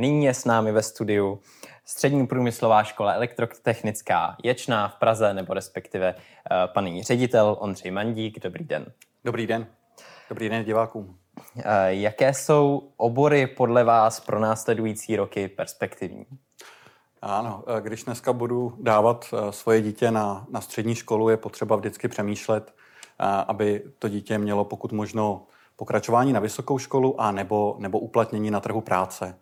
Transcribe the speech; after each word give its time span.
Nyní 0.00 0.24
je 0.24 0.34
s 0.34 0.44
námi 0.44 0.72
ve 0.72 0.82
studiu 0.82 1.40
Střední 1.84 2.26
průmyslová 2.26 2.84
škola 2.84 3.12
elektrotechnická 3.12 4.36
Ječná 4.42 4.88
v 4.88 4.94
Praze, 4.94 5.34
nebo 5.34 5.54
respektive 5.54 6.14
eh, 6.14 6.68
paní 6.74 7.02
ředitel 7.02 7.56
Ondřej 7.60 7.90
Mandík. 7.90 8.42
Dobrý 8.42 8.64
den. 8.64 8.86
Dobrý 9.24 9.46
den. 9.46 9.66
Dobrý 10.28 10.48
den 10.48 10.64
divákům. 10.64 11.18
Eh, 11.56 11.62
jaké 11.94 12.34
jsou 12.34 12.92
obory 12.96 13.46
podle 13.46 13.84
vás 13.84 14.20
pro 14.20 14.38
následující 14.38 15.16
roky 15.16 15.48
perspektivní? 15.48 16.26
Ano, 17.22 17.64
eh, 17.66 17.80
když 17.80 18.04
dneska 18.04 18.32
budu 18.32 18.74
dávat 18.80 19.34
svoje 19.50 19.82
dítě 19.82 20.10
na, 20.10 20.46
na 20.50 20.60
střední 20.60 20.94
školu, 20.94 21.28
je 21.28 21.36
potřeba 21.36 21.76
vždycky 21.76 22.08
přemýšlet, 22.08 22.74
aby 23.46 23.82
to 23.98 24.08
dítě 24.08 24.38
mělo 24.38 24.64
pokud 24.64 24.92
možno 24.92 25.46
pokračování 25.76 26.32
na 26.32 26.40
vysokou 26.40 26.78
školu 26.78 27.20
a 27.20 27.32
nebo, 27.32 27.76
nebo 27.78 27.98
uplatnění 27.98 28.50
na 28.50 28.60
trhu 28.60 28.80
práce. 28.80 29.38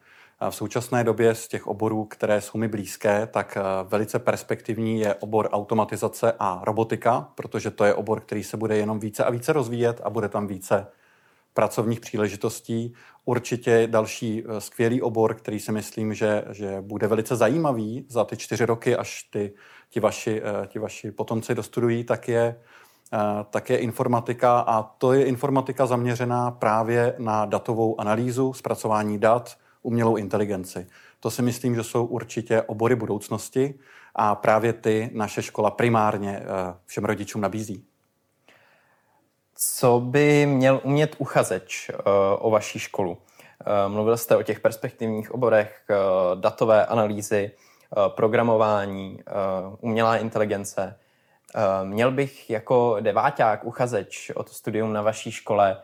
V 0.50 0.54
současné 0.54 1.04
době 1.04 1.34
z 1.34 1.48
těch 1.48 1.66
oborů, 1.66 2.04
které 2.04 2.40
jsou 2.40 2.58
mi 2.58 2.68
blízké, 2.68 3.26
tak 3.26 3.56
eh, 3.56 3.62
velice 3.84 4.18
perspektivní 4.18 5.00
je 5.00 5.14
obor 5.14 5.48
automatizace 5.52 6.32
a 6.38 6.60
robotika, 6.64 7.32
protože 7.34 7.70
to 7.70 7.84
je 7.84 7.94
obor, 7.94 8.20
který 8.20 8.44
se 8.44 8.56
bude 8.56 8.76
jenom 8.76 9.00
více 9.00 9.24
a 9.24 9.30
více 9.30 9.52
rozvíjet 9.52 10.00
a 10.04 10.10
bude 10.10 10.28
tam 10.28 10.46
více 10.46 10.86
pracovních 11.54 12.00
příležitostí. 12.00 12.94
Určitě 13.24 13.86
další 13.90 14.44
eh, 14.46 14.60
skvělý 14.60 15.02
obor, 15.02 15.34
který 15.34 15.60
si 15.60 15.72
myslím, 15.72 16.14
že, 16.14 16.44
že 16.50 16.80
bude 16.80 17.06
velice 17.06 17.36
zajímavý 17.36 18.06
za 18.08 18.24
ty 18.24 18.36
čtyři 18.36 18.66
roky, 18.66 18.96
až 18.96 19.22
ty, 19.22 19.52
ti, 19.90 20.00
vaši, 20.00 20.42
eh, 20.44 20.66
ti 20.66 20.78
vaši 20.78 21.10
potomci 21.10 21.54
dostudují, 21.54 22.04
tak 22.04 22.28
je, 22.28 22.60
tak 23.50 23.70
je 23.70 23.78
informatika 23.78 24.60
a 24.60 24.82
to 24.82 25.12
je 25.12 25.24
informatika 25.24 25.86
zaměřená 25.86 26.50
právě 26.50 27.14
na 27.18 27.44
datovou 27.44 28.00
analýzu, 28.00 28.52
zpracování 28.52 29.18
dat, 29.18 29.56
umělou 29.88 30.16
inteligenci. 30.16 30.86
To 31.20 31.30
si 31.30 31.42
myslím, 31.42 31.74
že 31.74 31.84
jsou 31.84 32.04
určitě 32.04 32.62
obory 32.62 32.96
budoucnosti 32.96 33.74
a 34.14 34.34
právě 34.34 34.72
ty 34.72 35.10
naše 35.14 35.42
škola 35.42 35.70
primárně 35.70 36.40
eh, 36.40 36.74
všem 36.86 37.04
rodičům 37.04 37.40
nabízí. 37.40 37.84
Co 39.54 40.00
by 40.00 40.46
měl 40.46 40.80
umět 40.84 41.16
uchazeč 41.18 41.90
eh, 41.90 41.94
o 42.38 42.50
vaší 42.50 42.78
školu? 42.78 43.18
Eh, 43.60 43.88
mluvil 43.88 44.16
jste 44.16 44.36
o 44.36 44.42
těch 44.42 44.60
perspektivních 44.60 45.34
oborech 45.34 45.84
datové 46.34 46.86
analýzy, 46.86 47.50
programování, 48.08 49.20
umělá 49.80 50.16
inteligence. 50.16 50.98
Měl 51.84 52.10
bych 52.10 52.50
jako 52.50 52.96
deváťák 53.00 53.64
uchazeč 53.64 54.30
o 54.34 54.42
to 54.42 54.52
studium 54.52 54.92
na 54.92 55.02
vaší 55.02 55.32
škole 55.32 55.76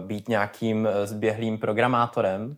být 0.00 0.28
nějakým 0.28 0.88
zběhlým 1.04 1.58
programátorem? 1.58 2.56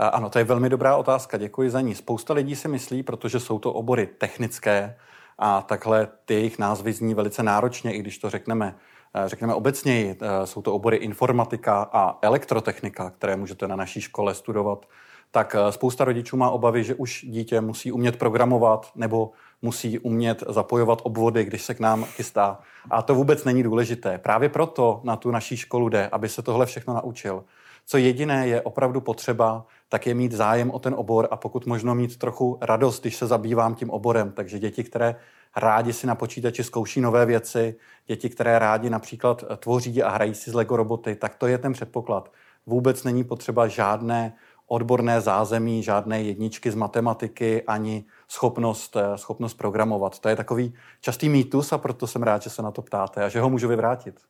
Ano, 0.00 0.30
to 0.30 0.38
je 0.38 0.44
velmi 0.44 0.68
dobrá 0.68 0.96
otázka, 0.96 1.38
děkuji 1.38 1.70
za 1.70 1.80
ní. 1.80 1.94
Spousta 1.94 2.34
lidí 2.34 2.56
si 2.56 2.68
myslí, 2.68 3.02
protože 3.02 3.40
jsou 3.40 3.58
to 3.58 3.72
obory 3.72 4.06
technické 4.06 4.96
a 5.38 5.62
takhle 5.62 6.08
ty 6.24 6.34
jejich 6.34 6.58
názvy 6.58 6.92
zní 6.92 7.14
velice 7.14 7.42
náročně, 7.42 7.94
i 7.94 7.98
když 7.98 8.18
to 8.18 8.30
řekneme 8.30 8.74
eh, 9.14 9.28
řekneme 9.28 9.54
obecněji, 9.54 10.16
eh, 10.20 10.46
jsou 10.46 10.62
to 10.62 10.74
obory 10.74 10.96
informatika 10.96 11.90
a 11.92 12.18
elektrotechnika, 12.22 13.10
které 13.10 13.36
můžete 13.36 13.68
na 13.68 13.76
naší 13.76 14.00
škole 14.00 14.34
studovat, 14.34 14.86
tak 15.30 15.56
eh, 15.58 15.72
spousta 15.72 16.04
rodičů 16.04 16.36
má 16.36 16.50
obavy, 16.50 16.84
že 16.84 16.94
už 16.94 17.24
dítě 17.28 17.60
musí 17.60 17.92
umět 17.92 18.16
programovat 18.16 18.90
nebo 18.94 19.32
musí 19.62 19.98
umět 19.98 20.44
zapojovat 20.48 20.98
obvody, 21.02 21.44
když 21.44 21.62
se 21.62 21.74
k 21.74 21.80
nám 21.80 22.04
chystá. 22.04 22.58
A 22.90 23.02
to 23.02 23.14
vůbec 23.14 23.44
není 23.44 23.62
důležité. 23.62 24.18
Právě 24.18 24.48
proto 24.48 25.00
na 25.04 25.16
tu 25.16 25.30
naší 25.30 25.56
školu 25.56 25.88
jde, 25.88 26.08
aby 26.12 26.28
se 26.28 26.42
tohle 26.42 26.66
všechno 26.66 26.94
naučil. 26.94 27.44
Co 27.90 27.96
jediné 27.96 28.48
je 28.48 28.62
opravdu 28.62 29.00
potřeba, 29.00 29.66
tak 29.88 30.06
je 30.06 30.14
mít 30.14 30.32
zájem 30.32 30.70
o 30.70 30.78
ten 30.78 30.94
obor 30.94 31.28
a 31.30 31.36
pokud 31.36 31.66
možno 31.66 31.94
mít 31.94 32.16
trochu 32.16 32.58
radost, 32.60 33.00
když 33.00 33.16
se 33.16 33.26
zabývám 33.26 33.74
tím 33.74 33.90
oborem. 33.90 34.32
Takže 34.32 34.58
děti, 34.58 34.84
které 34.84 35.16
rádi 35.56 35.92
si 35.92 36.06
na 36.06 36.14
počítači 36.14 36.64
zkouší 36.64 37.00
nové 37.00 37.26
věci, 37.26 37.76
děti, 38.06 38.28
které 38.28 38.58
rádi 38.58 38.90
například 38.90 39.44
tvoří 39.56 40.02
a 40.02 40.10
hrají 40.10 40.34
si 40.34 40.50
z 40.50 40.54
Lego 40.54 40.76
roboty, 40.76 41.16
tak 41.16 41.34
to 41.34 41.46
je 41.46 41.58
ten 41.58 41.72
předpoklad. 41.72 42.32
Vůbec 42.66 43.04
není 43.04 43.24
potřeba 43.24 43.68
žádné 43.68 44.36
odborné 44.66 45.20
zázemí, 45.20 45.82
žádné 45.82 46.22
jedničky 46.22 46.70
z 46.70 46.74
matematiky, 46.74 47.62
ani 47.62 48.04
schopnost, 48.28 48.96
eh, 48.96 49.18
schopnost 49.18 49.54
programovat. 49.54 50.18
To 50.18 50.28
je 50.28 50.36
takový 50.36 50.74
častý 51.00 51.28
mýtus 51.28 51.72
a 51.72 51.78
proto 51.78 52.06
jsem 52.06 52.22
rád, 52.22 52.42
že 52.42 52.50
se 52.50 52.62
na 52.62 52.70
to 52.70 52.82
ptáte 52.82 53.24
a 53.24 53.28
že 53.28 53.40
ho 53.40 53.50
můžu 53.50 53.68
vyvrátit. 53.68 54.20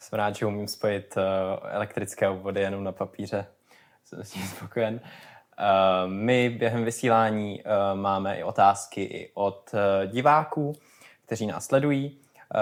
Jsem 0.00 0.16
rád, 0.16 0.36
že 0.36 0.46
umím 0.46 0.68
spojit 0.68 1.14
uh, 1.16 1.22
elektrické 1.68 2.28
obvody 2.28 2.60
jenom 2.60 2.84
na 2.84 2.92
papíře. 2.92 3.46
Jsem 4.04 4.24
s 4.24 4.30
tím 4.30 4.42
spokojen. 4.42 4.94
Uh, 4.94 6.10
my 6.10 6.50
během 6.50 6.84
vysílání 6.84 7.62
uh, 7.62 8.00
máme 8.00 8.38
i 8.38 8.42
otázky 8.42 9.02
i 9.02 9.30
od 9.34 9.70
diváků, 10.06 10.72
kteří 11.26 11.46
nás 11.46 11.66
sledují. 11.66 12.18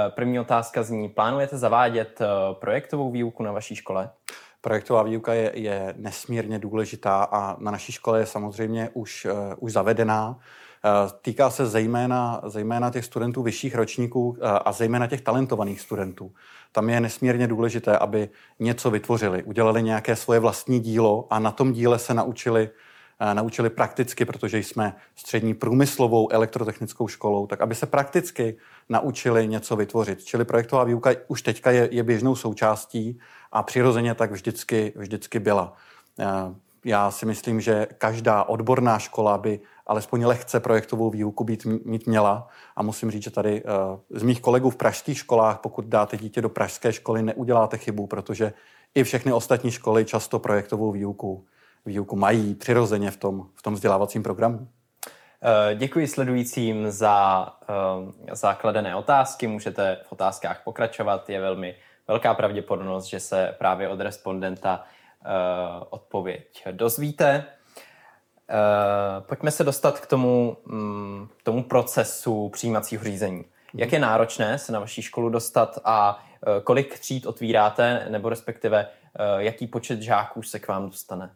První 0.09 0.41
otázka 0.41 0.82
zní, 0.82 1.09
plánujete 1.09 1.59
zavádět 1.59 2.21
projektovou 2.53 3.10
výuku 3.10 3.43
na 3.43 3.53
vaší 3.53 3.76
škole? 3.76 4.10
Projektová 4.60 5.03
výuka 5.03 5.34
je, 5.34 5.53
je 5.55 5.94
nesmírně 5.97 6.59
důležitá 6.59 7.25
a 7.25 7.56
na 7.60 7.70
naší 7.70 7.93
škole 7.93 8.20
je 8.20 8.26
samozřejmě 8.26 8.91
už, 8.93 9.26
už 9.59 9.72
zavedená. 9.72 10.38
Eh, 10.84 11.11
týká 11.22 11.50
se 11.50 11.66
zejména, 11.66 12.41
zejména 12.47 12.91
těch 12.91 13.05
studentů 13.05 13.43
vyšších 13.43 13.75
ročníků 13.75 14.37
eh, 14.41 14.49
a 14.65 14.72
zejména 14.72 15.06
těch 15.06 15.21
talentovaných 15.21 15.81
studentů. 15.81 16.33
Tam 16.72 16.91
je 16.91 17.00
nesmírně 17.00 17.47
důležité, 17.47 17.99
aby 17.99 18.28
něco 18.59 18.91
vytvořili, 18.91 19.43
udělali 19.43 19.83
nějaké 19.83 20.17
svoje 20.17 20.41
vlastní 20.41 20.81
dílo 20.81 21.27
a 21.31 21.38
na 21.38 21.50
tom 21.50 21.72
díle 21.72 21.99
se 21.99 22.15
naučili 22.15 22.71
eh, 23.21 23.34
naučili 23.34 23.71
prakticky, 23.71 24.25
protože 24.25 24.59
jsme 24.59 24.97
střední 25.17 25.55
průmyslovou 25.55 26.33
elektrotechnickou 26.33 27.09
školou, 27.09 27.47
tak 27.47 27.61
aby 27.61 27.75
se 27.75 27.87
prakticky 27.87 28.56
naučili 28.88 29.49
něco 29.49 29.77
vytvořit. 29.77 30.25
Čili 30.25 30.44
projektová 30.44 30.84
výuka 30.84 31.11
už 31.28 31.43
teďka 31.43 31.71
je, 31.71 31.88
je 31.93 32.03
běžnou 32.03 32.37
součástí 32.37 33.19
a 33.53 33.62
přirozeně 33.62 34.15
tak 34.15 34.33
vždycky, 34.33 34.93
vždycky 34.97 35.38
byla. 35.38 35.77
Já 36.84 37.11
si 37.11 37.27
myslím, 37.27 37.61
že 37.61 37.87
každá 37.99 38.44
odborná 38.44 38.99
škola 38.99 39.38
by 39.38 39.61
alespoň 39.88 40.25
lehce 40.25 40.60
projektovou 40.60 41.10
výuku 41.10 41.44
být, 41.44 41.65
mít 41.65 42.06
měla. 42.06 42.49
A 42.76 42.82
musím 42.82 43.10
říct, 43.10 43.22
že 43.22 43.31
tady 43.31 43.62
uh, 43.62 43.71
z 44.10 44.22
mých 44.22 44.41
kolegů 44.41 44.71
v 44.71 44.76
pražských 44.76 45.19
školách, 45.19 45.59
pokud 45.59 45.84
dáte 45.84 46.16
dítě 46.16 46.41
do 46.43 46.49
pražské 46.49 46.93
školy, 46.93 47.22
neuděláte 47.22 47.78
chybu, 47.78 48.06
protože 48.06 48.53
i 48.94 49.04
všechny 49.04 49.32
ostatní 49.32 49.71
školy 49.71 50.04
často 50.04 50.38
projektovou 50.38 50.93
výuku, 50.93 51.47
výuku 51.87 52.16
mají 52.16 52.54
přirozeně 52.54 53.10
v 53.10 53.16
tom, 53.16 53.47
v 53.54 53.62
tom 53.62 53.75
vzdělávacím 53.75 54.22
programu. 54.22 54.69
Eh, 55.43 55.75
děkuji 55.75 56.06
sledujícím 56.06 56.91
za 56.91 57.47
uh, 57.47 58.10
základené 58.32 58.97
otázky. 58.97 59.47
Můžete 59.47 59.99
v 60.09 60.12
otázkách 60.12 60.65
pokračovat. 60.65 61.31
Je 61.31 61.41
velmi 61.41 61.75
velká 62.09 62.34
pravděpodobnost, 62.34 63.05
že 63.05 63.20
se 63.20 63.55
právě 63.59 63.88
od 63.88 64.00
respondenta 64.00 64.84
odpověď 65.91 66.65
dozvíte. 66.70 67.44
Uh, 68.50 69.26
pojďme 69.26 69.50
se 69.50 69.64
dostat 69.64 70.00
k 70.00 70.06
tomu, 70.06 70.56
um, 70.70 71.28
tomu 71.42 71.62
procesu 71.62 72.48
přijímacího 72.48 73.04
řízení. 73.04 73.44
Jak 73.75 73.92
je 73.92 73.98
náročné 73.98 74.59
se 74.59 74.72
na 74.72 74.81
vaší 74.81 75.03
školu 75.03 75.28
dostat 75.28 75.78
a 75.84 76.19
uh, 76.47 76.62
kolik 76.62 76.98
tříd 76.98 77.26
otvíráte, 77.26 78.06
nebo 78.08 78.28
respektive 78.28 78.87
uh, 78.87 79.41
jaký 79.41 79.66
počet 79.66 80.03
žáků 80.03 80.42
se 80.42 80.58
k 80.58 80.69
vám 80.69 80.87
dostane? 80.87 81.31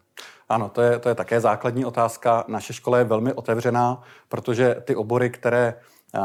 Ano, 0.49 0.69
to 0.69 0.81
je, 0.81 0.99
to 0.99 1.09
je 1.09 1.15
také 1.15 1.39
základní 1.39 1.85
otázka. 1.85 2.43
Naše 2.47 2.73
škola 2.73 2.97
je 2.97 3.03
velmi 3.03 3.33
otevřená, 3.33 4.01
protože 4.29 4.75
ty 4.85 4.95
obory, 4.95 5.29
které 5.29 5.73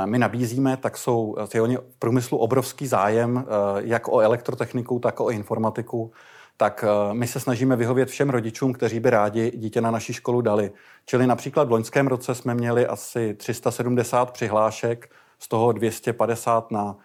my 0.04 0.18
nabízíme, 0.18 0.76
tak 0.76 0.98
jsou 0.98 1.36
je 1.54 1.78
v 1.78 1.96
průmyslu 1.98 2.38
obrovský 2.38 2.86
zájem, 2.86 3.44
jak 3.78 4.08
o 4.08 4.20
elektrotechniku, 4.20 4.98
tak 4.98 5.20
o 5.20 5.30
informatiku 5.30 6.12
tak 6.60 6.84
eh, 6.84 7.14
my 7.14 7.26
se 7.26 7.40
snažíme 7.40 7.76
vyhovět 7.76 8.08
všem 8.08 8.30
rodičům, 8.30 8.72
kteří 8.72 9.00
by 9.00 9.10
rádi 9.10 9.52
dítě 9.54 9.80
na 9.80 9.90
naší 9.90 10.12
školu 10.12 10.40
dali. 10.40 10.70
Čili 11.06 11.26
například 11.26 11.68
v 11.68 11.70
loňském 11.70 12.06
roce 12.06 12.34
jsme 12.34 12.54
měli 12.54 12.86
asi 12.86 13.34
370 13.34 14.30
přihlášek, 14.30 15.10
z 15.38 15.48
toho 15.48 15.72
250 15.72 16.70
na 16.70 16.96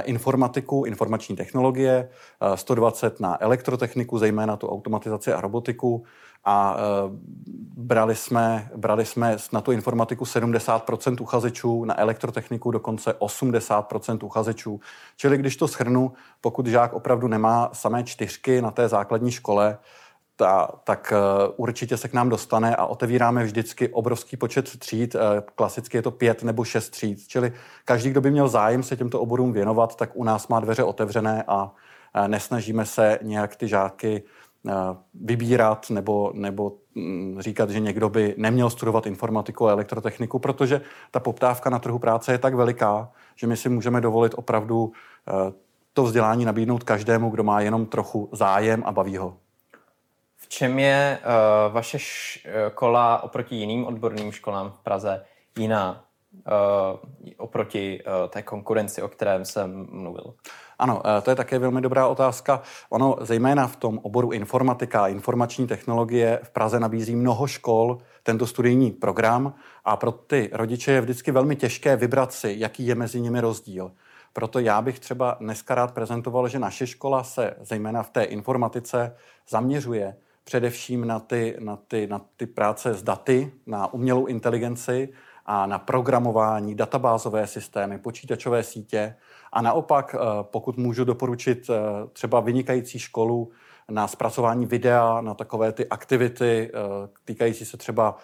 informatiku, 0.00 0.84
informační 0.84 1.36
technologie, 1.36 2.08
120 2.54 3.06
eh, 3.06 3.16
na 3.22 3.42
elektrotechniku, 3.42 4.18
zejména 4.18 4.56
tu 4.56 4.68
automatizaci 4.68 5.32
a 5.32 5.40
robotiku 5.40 6.04
a 6.44 6.76
brali 7.76 8.14
jsme, 8.14 8.70
brali 8.76 9.04
jsme 9.04 9.36
na 9.52 9.60
tu 9.60 9.72
informatiku 9.72 10.24
70% 10.24 11.22
uchazečů, 11.22 11.84
na 11.84 12.00
elektrotechniku 12.00 12.70
dokonce 12.70 13.12
80% 13.12 14.24
uchazečů. 14.24 14.80
Čili 15.16 15.38
když 15.38 15.56
to 15.56 15.66
shrnu, 15.66 16.12
pokud 16.40 16.66
žák 16.66 16.92
opravdu 16.92 17.28
nemá 17.28 17.70
samé 17.72 18.04
čtyřky 18.04 18.62
na 18.62 18.70
té 18.70 18.88
základní 18.88 19.30
škole, 19.30 19.78
ta, 20.42 20.68
tak 20.84 21.12
uh, 21.12 21.54
určitě 21.56 21.96
se 21.96 22.08
k 22.08 22.12
nám 22.12 22.28
dostane 22.28 22.76
a 22.76 22.86
otevíráme 22.86 23.44
vždycky 23.44 23.88
obrovský 23.88 24.36
počet 24.36 24.78
tříd. 24.78 25.14
Uh, 25.14 25.20
klasicky 25.54 25.98
je 25.98 26.02
to 26.02 26.10
pět 26.10 26.42
nebo 26.42 26.64
šest 26.64 26.90
tříd. 26.90 27.28
Čili 27.28 27.52
každý, 27.84 28.10
kdo 28.10 28.20
by 28.20 28.30
měl 28.30 28.48
zájem 28.48 28.82
se 28.82 28.96
těmto 28.96 29.20
oborům 29.20 29.52
věnovat, 29.52 29.96
tak 29.96 30.10
u 30.14 30.24
nás 30.24 30.48
má 30.48 30.60
dveře 30.60 30.84
otevřené 30.84 31.44
a 31.46 31.64
uh, 31.64 32.28
nesnažíme 32.28 32.86
se 32.86 33.18
nějak 33.22 33.56
ty 33.56 33.68
žáky 33.68 34.22
vybírat 35.14 35.90
nebo, 35.90 36.32
nebo 36.34 36.72
mm, 36.94 37.36
říkat, 37.40 37.70
že 37.70 37.80
někdo 37.80 38.08
by 38.08 38.34
neměl 38.38 38.70
studovat 38.70 39.06
informatiku 39.06 39.68
a 39.68 39.72
elektrotechniku, 39.72 40.38
protože 40.38 40.80
ta 41.10 41.20
poptávka 41.20 41.70
na 41.70 41.78
trhu 41.78 41.98
práce 41.98 42.32
je 42.32 42.38
tak 42.38 42.54
veliká, 42.54 43.10
že 43.34 43.46
my 43.46 43.56
si 43.56 43.68
můžeme 43.68 44.00
dovolit 44.00 44.34
opravdu 44.36 44.92
to 45.92 46.02
vzdělání 46.02 46.44
nabídnout 46.44 46.84
každému, 46.84 47.30
kdo 47.30 47.42
má 47.42 47.60
jenom 47.60 47.86
trochu 47.86 48.28
zájem 48.32 48.82
a 48.86 48.92
baví 48.92 49.16
ho. 49.16 49.41
Čem 50.52 50.78
je 50.78 51.18
uh, 51.18 51.72
vaše 51.72 51.98
škola 51.98 53.22
oproti 53.22 53.56
jiným 53.56 53.86
odborným 53.86 54.32
školám 54.32 54.70
v 54.70 54.78
Praze 54.78 55.24
jiná 55.58 56.04
uh, 56.32 56.98
oproti 57.36 58.02
uh, 58.04 58.28
té 58.28 58.42
konkurenci, 58.42 59.02
o 59.02 59.08
kterém 59.08 59.44
jsem 59.44 59.86
mluvil? 59.90 60.34
Ano, 60.78 61.02
to 61.22 61.30
je 61.30 61.36
také 61.36 61.58
velmi 61.58 61.80
dobrá 61.80 62.06
otázka. 62.06 62.62
Ono, 62.90 63.16
zejména 63.20 63.66
v 63.66 63.76
tom 63.76 63.98
oboru 64.02 64.32
informatika 64.32 65.04
a 65.04 65.08
informační 65.08 65.66
technologie 65.66 66.40
v 66.42 66.50
Praze 66.50 66.80
nabízí 66.80 67.16
mnoho 67.16 67.46
škol 67.46 67.98
tento 68.22 68.46
studijní 68.46 68.90
program 68.90 69.54
a 69.84 69.96
pro 69.96 70.12
ty 70.12 70.50
rodiče 70.52 70.92
je 70.92 71.00
vždycky 71.00 71.30
velmi 71.30 71.56
těžké 71.56 71.96
vybrat 71.96 72.32
si, 72.32 72.54
jaký 72.58 72.86
je 72.86 72.94
mezi 72.94 73.20
nimi 73.20 73.40
rozdíl. 73.40 73.92
Proto 74.32 74.58
já 74.58 74.82
bych 74.82 75.00
třeba 75.00 75.36
dneska 75.40 75.74
rád 75.74 75.94
prezentoval, 75.94 76.48
že 76.48 76.58
naše 76.58 76.86
škola 76.86 77.24
se 77.24 77.54
zejména 77.60 78.02
v 78.02 78.10
té 78.10 78.22
informatice 78.22 79.16
zaměřuje 79.48 80.16
především 80.44 81.06
na 81.06 81.20
ty, 81.20 81.56
na 81.60 81.76
ty, 81.76 82.06
na 82.06 82.20
ty 82.36 82.46
práce 82.46 82.94
s 82.94 83.02
daty, 83.02 83.52
na 83.66 83.92
umělou 83.92 84.26
inteligenci 84.26 85.08
a 85.46 85.66
na 85.66 85.78
programování, 85.78 86.74
databázové 86.74 87.46
systémy, 87.46 87.98
počítačové 87.98 88.62
sítě. 88.62 89.14
A 89.52 89.62
naopak, 89.62 90.14
eh, 90.14 90.18
pokud 90.42 90.76
můžu 90.76 91.04
doporučit 91.04 91.70
eh, 91.70 91.74
třeba 92.12 92.40
vynikající 92.40 92.98
školu 92.98 93.50
na 93.90 94.08
zpracování 94.08 94.66
videa, 94.66 95.20
na 95.20 95.34
takové 95.34 95.72
ty 95.72 95.88
aktivity 95.88 96.70
eh, 96.74 96.78
týkající 97.24 97.64
se 97.64 97.76
třeba 97.76 98.16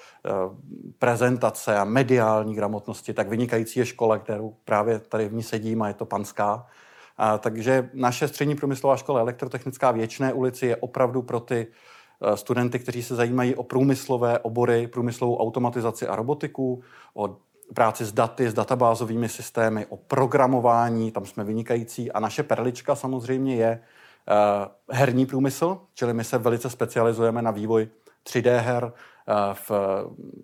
prezentace 0.99 1.79
a 1.79 1.85
mediální 1.85 2.55
gramotnosti, 2.55 3.15
tak 3.15 3.29
vynikající 3.29 3.79
je 3.79 3.87
škola, 3.87 4.19
kterou 4.19 4.57
právě 4.65 4.99
tady 4.99 5.29
v 5.29 5.35
ní 5.35 5.43
sedím 5.43 5.83
a 5.83 5.89
je 5.89 5.95
to 5.95 6.07
Panská. 6.07 6.67
Takže 7.39 7.91
naše 7.95 8.29
střední 8.29 8.57
průmyslová 8.57 8.97
škola 8.97 9.21
elektrotechnická 9.21 9.91
Věčné 9.91 10.33
ulici 10.33 10.67
je 10.67 10.77
opravdu 10.77 11.23
pro 11.23 11.41
ty 11.41 11.67
studenty, 12.35 12.79
kteří 12.79 13.03
se 13.03 13.15
zajímají 13.15 13.55
o 13.55 13.63
průmyslové 13.63 14.39
obory, 14.39 14.87
průmyslovou 14.87 15.37
automatizaci 15.37 16.07
a 16.07 16.17
robotiku, 16.17 16.83
o 17.15 17.37
práci 17.75 18.05
s 18.05 18.13
daty, 18.13 18.49
s 18.51 18.55
databázovými 18.55 19.29
systémy, 19.29 19.87
o 19.87 19.97
programování, 19.97 21.13
tam 21.13 21.27
jsme 21.27 21.45
vynikající. 21.45 22.13
A 22.13 22.21
naše 22.21 22.43
perlička 22.43 22.95
samozřejmě 22.95 23.57
je 23.57 23.81
uh, 23.81 24.97
herní 24.97 25.27
průmysl, 25.27 25.79
čili 25.95 26.15
my 26.15 26.25
se 26.25 26.39
velice 26.39 26.71
specializujeme 26.71 27.43
na 27.43 27.51
vývoj 27.51 27.89
3D 28.27 28.59
her 28.59 28.85
uh, 28.85 28.93
v 29.53 29.71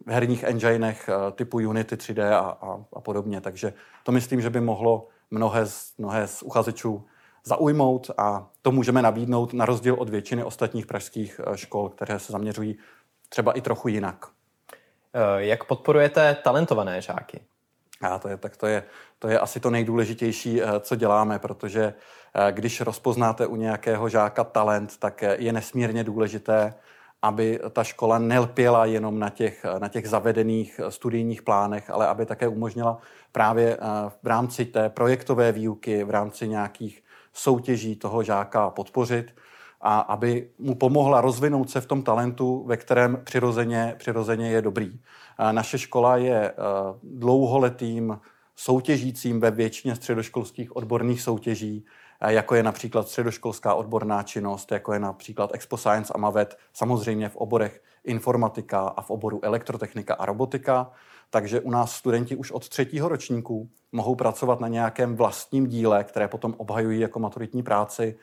herních 0.06 0.43
enginech 0.43 1.11
typu 1.32 1.56
Unity 1.56 1.97
3D 1.97 2.32
a, 2.32 2.38
a, 2.38 2.85
a 2.93 3.00
podobně. 3.00 3.41
Takže 3.41 3.73
to 4.03 4.12
myslím, 4.12 4.41
že 4.41 4.50
by 4.50 4.61
mohlo 4.61 5.09
mnohé 5.31 5.67
z, 5.67 5.93
mnohé 5.99 6.26
z 6.26 6.43
uchazečů 6.43 7.05
zaujmout 7.44 8.11
a 8.19 8.46
to 8.62 8.73
můžeme 8.73 9.02
nabídnout 9.02 9.52
na 9.52 9.64
rozdíl 9.64 9.94
od 9.94 10.08
většiny 10.08 10.44
ostatních 10.44 10.87
pražských 10.87 11.41
eh, 11.46 11.56
škol, 11.56 11.88
které 11.88 12.19
se 12.19 12.32
zaměřují 12.32 12.79
třeba 13.29 13.52
i 13.52 13.61
trochu 13.61 13.88
jinak. 13.88 14.26
Eh, 15.14 15.44
jak 15.44 15.64
podporujete 15.64 16.37
talentované 16.44 17.02
žáky? 17.02 17.41
A 18.00 18.19
to 18.19 18.29
je, 18.29 18.37
tak 18.37 18.56
to 18.56 18.67
je, 18.67 18.82
to 19.19 19.29
je 19.29 19.38
asi 19.38 19.61
to 19.61 19.70
nejdůležitější, 19.70 20.62
eh, 20.62 20.67
co 20.81 20.96
děláme, 20.96 21.38
protože 21.38 21.94
když 22.50 22.81
rozpoznáte 22.81 23.47
u 23.47 23.56
nějakého 23.56 24.08
žáka 24.08 24.44
talent, 24.44 24.97
tak 24.99 25.23
je 25.23 25.52
nesmírně 25.52 26.05
důležité, 26.05 26.75
aby 27.23 27.61
ta 27.70 27.85
škola 27.85 28.19
nelpěla 28.19 28.85
jenom 28.85 29.19
na 29.19 29.31
těch, 29.31 29.64
na 29.79 29.88
těch 29.88 30.08
zavedených 30.08 30.81
studijních 30.88 31.43
plánech, 31.43 31.90
ale 31.90 32.06
aby 32.06 32.26
také 32.26 32.49
umožnila 32.49 32.99
právě 33.32 33.79
v 34.23 34.26
rámci 34.26 34.64
té 34.64 34.88
projektové 34.88 35.52
výuky, 35.52 36.05
v 36.05 36.11
rámci 36.11 36.49
nějakých 36.49 37.05
soutěží 37.34 37.96
toho 37.96 38.22
žáka 38.22 38.70
podpořit 38.70 39.34
a 39.81 39.98
aby 39.98 40.50
mu 40.58 40.75
pomohla 40.75 41.20
rozvinout 41.20 41.70
se 41.70 41.81
v 41.81 41.86
tom 41.86 42.02
talentu, 42.02 42.64
ve 42.66 42.76
kterém 42.76 43.20
přirozeně, 43.25 43.94
přirozeně 43.98 44.50
je 44.50 44.62
dobrý. 44.62 45.00
Naše 45.52 45.78
škola 45.78 46.16
je 46.16 46.50
eh, 46.50 46.54
dlouholetým 47.02 48.19
soutěžícím 48.56 49.40
ve 49.40 49.50
většině 49.50 49.96
středoškolských 49.96 50.76
odborných 50.76 51.22
soutěží, 51.22 51.84
eh, 52.20 52.32
jako 52.32 52.54
je 52.54 52.62
například 52.62 53.08
středoškolská 53.08 53.75
odborná 53.75 54.22
činnost, 54.22 54.72
jako 54.72 54.92
je 54.92 54.98
například 54.98 55.50
Expo 55.54 55.76
Science 55.76 56.12
a 56.14 56.19
Mavet, 56.19 56.58
samozřejmě 56.72 57.28
v 57.28 57.37
oborech 57.37 57.82
informatika 58.04 58.80
a 58.80 59.02
v 59.02 59.10
oboru 59.10 59.40
elektrotechnika 59.42 60.14
a 60.14 60.26
robotika. 60.26 60.90
Takže 61.31 61.61
u 61.61 61.71
nás 61.71 61.93
studenti 61.93 62.37
už 62.37 62.50
od 62.50 62.69
třetího 62.69 63.09
ročníku 63.09 63.69
mohou 63.93 64.15
pracovat 64.15 64.61
na 64.61 64.69
nějakém 64.69 65.17
vlastním 65.17 65.67
díle, 65.67 66.05
které 66.05 66.29
potom 66.29 66.55
obhajují 66.59 67.00
jako 67.00 67.19
maturitní 67.19 67.62
práci 67.62 68.19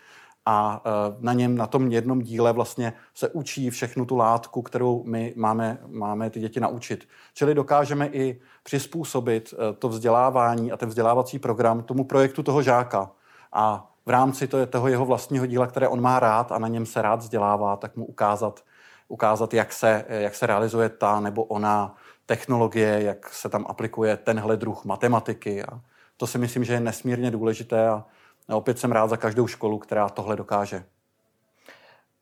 a 0.46 0.82
e, 0.86 0.90
na 1.20 1.34
něm, 1.34 1.58
na 1.58 1.68
tom 1.68 1.92
jednom 1.92 2.22
díle 2.22 2.54
vlastně 2.54 2.94
se 3.16 3.30
učí 3.30 3.70
všechnu 3.70 4.06
tu 4.06 4.16
látku, 4.16 4.62
kterou 4.62 5.04
my 5.04 5.34
máme, 5.36 5.78
máme 5.88 6.30
ty 6.30 6.40
děti 6.40 6.60
naučit. 6.60 7.08
Čili 7.34 7.56
dokážeme 7.56 8.08
i 8.08 8.42
přizpůsobit 8.64 9.54
e, 9.54 9.74
to 9.74 9.90
vzdělávání 9.90 10.72
a 10.72 10.78
ten 10.78 10.90
vzdělávací 10.90 11.40
program 11.40 11.84
tomu 11.84 12.04
projektu 12.04 12.44
toho 12.44 12.62
žáka. 12.62 13.12
A 13.54 13.92
v 14.06 14.10
rámci 14.10 14.48
toho 14.48 14.88
jeho 14.88 15.06
vlastního 15.06 15.46
díla, 15.46 15.68
které 15.68 15.88
on 15.88 16.02
má 16.02 16.20
rád 16.20 16.52
a 16.52 16.60
na 16.60 16.68
něm 16.68 16.86
se 16.86 17.02
rád 17.02 17.20
vzdělává, 17.20 17.76
tak 17.76 17.96
mu 17.96 18.06
ukázat, 18.06 18.64
ukázat 19.08 19.54
jak, 19.54 19.74
se, 19.74 20.06
jak 20.10 20.36
se 20.36 20.48
realizuje 20.48 20.90
ta 20.90 21.20
nebo 21.20 21.44
ona 21.44 21.96
technologie, 22.32 23.04
jak 23.04 23.34
se 23.34 23.50
tam 23.50 23.66
aplikuje 23.70 24.18
tenhle 24.18 24.58
druh 24.58 24.86
matematiky. 24.86 25.64
A 25.64 25.82
to 26.18 26.28
si 26.28 26.38
myslím, 26.38 26.64
že 26.64 26.74
je 26.74 26.80
nesmírně 26.80 27.32
důležité 27.32 27.90
a 27.90 28.06
opět 28.48 28.80
jsem 28.80 28.92
rád 28.92 29.08
za 29.08 29.18
každou 29.18 29.48
školu, 29.48 29.80
která 29.80 30.10
tohle 30.10 30.36
dokáže. 30.36 30.84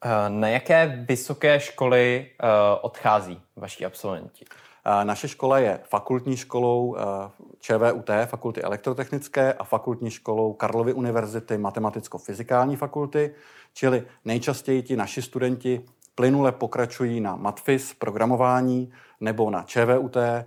Eh, 0.06 0.30
na 0.30 0.48
jaké 0.48 1.06
vysoké 1.08 1.60
školy 1.60 2.28
eh, 2.28 2.48
odchází 2.82 3.42
vaši 3.56 3.86
absolventi? 3.86 4.46
Eh, 4.86 5.06
naše 5.06 5.28
škola 5.28 5.60
je 5.60 5.80
fakultní 5.84 6.38
školou 6.38 6.98
ČVUT, 7.60 8.10
Fakulty 8.26 8.62
elektrotechnické 8.62 9.54
a 9.54 9.64
fakultní 9.64 10.12
školou 10.12 10.54
Karlovy 10.54 10.94
univerzity 10.94 11.58
Matematicko-fyzikální 11.58 12.76
fakulty, 12.76 13.36
čili 13.74 14.04
nejčastěji 14.26 14.84
ti 14.84 14.96
naši 14.96 15.22
studenti 15.22 15.86
plynule 16.20 16.52
pokračují 16.52 17.22
na 17.22 17.36
matfis, 17.36 17.94
programování, 17.94 18.92
nebo 19.20 19.50
na 19.50 19.64
ČVUT, 19.64 20.18
eh, 20.18 20.46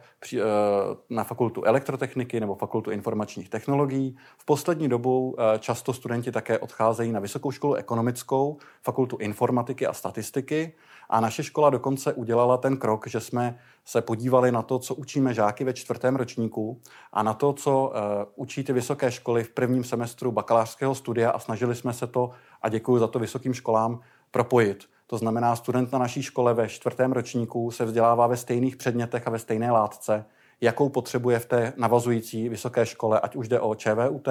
na 1.11 1.25
fakultu 1.25 1.65
elektrotechniky 1.65 2.41
nebo 2.41 2.55
fakultu 2.55 2.91
informačních 2.91 3.49
technologií. 3.49 4.17
V 4.39 4.45
poslední 4.45 4.89
dobou 4.89 5.37
eh, 5.39 5.59
často 5.59 5.93
studenti 5.93 6.33
také 6.33 6.59
odcházejí 6.59 7.13
na 7.13 7.21
vysokou 7.21 7.51
školu 7.51 7.75
ekonomickou, 7.75 8.59
fakultu 8.83 9.17
informatiky 9.17 9.87
a 9.87 9.93
statistiky 9.93 10.73
a 11.11 11.21
naše 11.21 11.43
škola 11.43 11.71
dokonce 11.71 12.13
udělala 12.13 12.57
ten 12.57 12.77
krok, 12.77 13.07
že 13.07 13.21
jsme 13.21 13.59
se 13.85 14.03
podívali 14.03 14.53
na 14.53 14.63
to, 14.63 14.79
co 14.79 14.95
učíme 14.95 15.35
žáky 15.35 15.65
ve 15.65 15.73
čtvrtém 15.73 16.17
ročníku 16.17 16.81
a 17.13 17.23
na 17.23 17.35
to, 17.35 17.53
co 17.53 17.93
eh, 17.95 18.27
učí 18.37 18.65
ty 18.65 18.73
vysoké 18.73 19.11
školy 19.11 19.45
v 19.45 19.51
prvním 19.51 19.85
semestru 19.85 20.33
bakalářského 20.33 20.95
studia 20.95 21.31
a 21.31 21.39
snažili 21.39 21.75
jsme 21.75 21.93
se 21.93 22.07
to, 22.07 22.31
a 22.63 22.69
děkuji 22.69 22.99
za 22.99 23.07
to 23.07 23.19
vysokým 23.19 23.55
školám, 23.55 24.01
propojit. 24.31 24.93
To 25.13 25.19
znamená, 25.19 25.57
student 25.57 25.93
na 25.93 25.99
naší 25.99 26.23
škole 26.23 26.55
ve 26.55 26.69
čtvrtém 26.69 27.13
ročníku 27.13 27.71
se 27.71 27.85
vzdělává 27.85 28.27
ve 28.27 28.37
stejných 28.37 28.77
předmětech 28.77 29.27
a 29.27 29.31
ve 29.31 29.39
stejné 29.39 29.71
látce, 29.71 30.25
jakou 30.61 30.89
potřebuje 30.89 31.39
v 31.39 31.47
té 31.47 31.73
navazující 31.77 32.49
vysoké 32.49 32.87
škole, 32.87 33.21
ať 33.21 33.37
už 33.37 33.49
jde 33.49 33.61
o 33.61 33.75
ČVUT, 33.75 34.29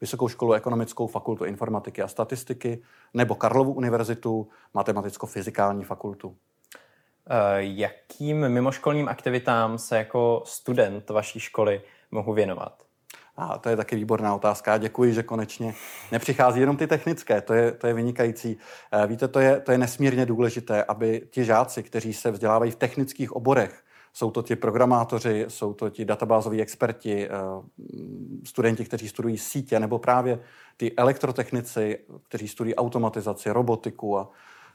Vysokou 0.00 0.28
školu 0.28 0.52
ekonomickou, 0.52 1.06
fakultu 1.06 1.44
informatiky 1.44 2.02
a 2.02 2.08
statistiky, 2.08 2.82
nebo 3.14 3.34
Karlovu 3.34 3.72
univerzitu, 3.72 4.48
matematicko-fyzikální 4.74 5.84
fakultu. 5.84 6.36
Eh, 7.30 7.34
jakým 7.58 8.48
mimoškolním 8.48 9.08
aktivitám 9.08 9.78
se 9.78 9.96
jako 9.96 10.42
student 10.46 11.10
vaší 11.10 11.40
školy 11.40 11.82
mohu 12.10 12.32
věnovat? 12.32 12.85
A 13.36 13.58
to 13.58 13.68
je 13.68 13.76
taky 13.76 13.96
výborná 13.96 14.34
otázka. 14.34 14.78
Děkuji, 14.78 15.14
že 15.14 15.22
konečně 15.22 15.74
nepřichází 16.12 16.60
jenom 16.60 16.76
ty 16.76 16.86
technické. 16.86 17.40
To 17.40 17.54
je, 17.54 17.72
to 17.72 17.86
je 17.86 17.94
vynikající. 17.94 18.56
Eh, 18.92 19.06
víte, 19.06 19.28
to 19.28 19.40
je, 19.40 19.60
to 19.60 19.72
je 19.72 19.78
nesmírně 19.78 20.26
důležité, 20.26 20.84
aby 20.84 21.28
ti 21.30 21.44
žáci, 21.44 21.82
kteří 21.82 22.12
se 22.12 22.30
vzdělávají 22.30 22.70
v 22.70 22.76
technických 22.76 23.32
oborech, 23.32 23.82
jsou 24.12 24.30
to 24.30 24.42
ti 24.42 24.56
programátoři, 24.56 25.44
jsou 25.48 25.74
to 25.74 25.90
ti 25.90 26.04
databázoví 26.04 26.62
experti, 26.62 27.28
eh, 27.28 27.30
studenti, 28.44 28.84
kteří 28.84 29.08
studují 29.08 29.38
sítě, 29.38 29.80
nebo 29.80 29.98
právě 29.98 30.38
ty 30.76 30.96
elektrotechnici, 30.96 31.98
kteří 32.28 32.48
studují 32.48 32.74
automatizaci, 32.74 33.50
robotiku 33.50 34.18
a, 34.18 34.28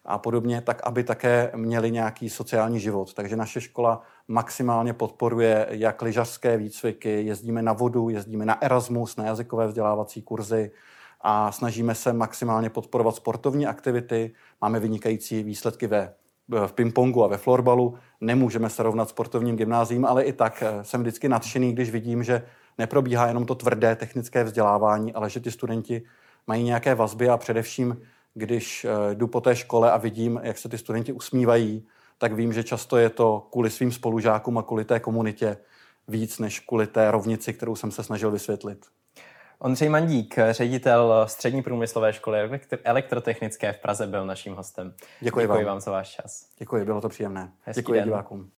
a 0.06 0.18
podobně, 0.18 0.62
tak 0.62 0.82
aby 0.84 1.04
také 1.04 1.52
měli 1.56 1.92
nějaký 1.92 2.30
sociální 2.30 2.80
život. 2.80 3.14
Takže 3.14 3.36
naše 3.36 3.62
škola 3.62 4.02
maximálně 4.28 4.94
podporuje 4.94 5.68
jak 5.70 6.02
lyžařské 6.02 6.58
výcviky, 6.58 7.24
jezdíme 7.24 7.62
na 7.62 7.74
vodu, 7.74 8.10
jezdíme 8.10 8.46
na 8.46 8.62
Erasmus, 8.62 9.16
na 9.16 9.26
jazykové 9.26 9.68
vzdělávací 9.68 10.22
kurzy 10.22 10.72
a 11.22 11.52
snažíme 11.52 11.96
se 11.96 12.14
maximálně 12.14 12.70
podporovat 12.70 13.16
sportovní 13.16 13.68
aktivity. 13.68 14.32
Máme 14.62 14.80
vynikající 14.80 15.44
výsledky 15.44 15.88
ve 15.88 16.14
v 16.68 16.74
pingpongu 16.74 17.24
a 17.24 17.28
ve 17.28 17.38
florbalu. 17.38 17.98
Nemůžeme 18.22 18.70
se 18.70 18.84
rovnat 18.84 19.10
sportovním 19.10 19.56
gymnázím, 19.56 20.06
ale 20.06 20.24
i 20.24 20.34
tak 20.34 20.64
eh, 20.64 20.84
jsem 20.84 21.02
vždycky 21.02 21.30
nadšený, 21.30 21.74
když 21.74 21.92
vidím, 21.92 22.24
že 22.24 22.44
neprobíhá 22.78 23.28
jenom 23.28 23.46
to 23.46 23.56
tvrdé 23.56 23.96
technické 23.96 24.44
vzdělávání, 24.44 25.14
ale 25.14 25.30
že 25.30 25.40
ty 25.40 25.52
studenti 25.52 26.02
mají 26.48 26.64
nějaké 26.64 26.96
vazby 26.96 27.30
a 27.30 27.38
především, 27.38 28.02
když 28.34 28.86
eh, 28.86 29.16
jdu 29.16 29.28
po 29.28 29.42
té 29.42 29.56
škole 29.56 29.92
a 29.92 29.98
vidím, 29.98 30.40
jak 30.44 30.58
se 30.58 30.70
ty 30.70 30.78
studenti 30.78 31.14
usmívají, 31.14 31.88
tak 32.18 32.34
vím, 32.34 32.54
že 32.54 32.64
často 32.64 32.98
je 32.98 33.10
to 33.10 33.48
kvůli 33.52 33.70
svým 33.70 33.92
spolužákům 33.92 34.58
a 34.58 34.64
kvůli 34.64 34.86
té 34.86 35.00
komunitě 35.00 35.58
víc 36.08 36.40
než 36.40 36.60
kvůli 36.60 36.88
té 36.88 37.12
rovnici, 37.12 37.54
kterou 37.54 37.76
jsem 37.76 37.92
se 37.92 38.04
snažil 38.04 38.32
vysvětlit. 38.32 38.86
Ondřej 39.60 39.90
Mandík, 39.90 40.36
ředitel 40.52 41.26
Střední 41.28 41.62
průmyslové 41.64 42.14
školy 42.14 42.40
elektrotechnické 42.84 43.74
v 43.74 43.78
Praze, 43.78 44.08
byl 44.08 44.26
naším 44.26 44.56
hostem. 44.56 44.94
Děkuji, 45.20 45.44
Děkuji 45.44 45.48
vám. 45.48 45.66
vám 45.66 45.80
za 45.80 45.92
váš 45.92 46.16
čas. 46.16 46.46
Děkuji, 46.58 46.86
bylo 46.86 47.02
to 47.02 47.10
příjemné. 47.10 47.52
Hezký 47.64 47.82
Děkuji 47.82 47.94
den. 48.00 48.04
divákům. 48.04 48.50